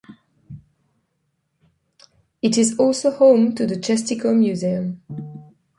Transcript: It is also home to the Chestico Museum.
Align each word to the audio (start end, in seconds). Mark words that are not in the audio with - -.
It 2.41 2.57
is 2.57 2.75
also 2.79 3.11
home 3.11 3.53
to 3.53 3.67
the 3.67 3.75
Chestico 3.75 4.35
Museum. 4.35 5.03